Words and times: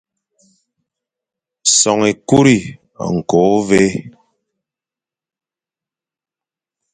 Son 1.79 1.99
ékuri, 2.11 2.57
ñko, 3.15 3.37
ôvè, 3.55 3.83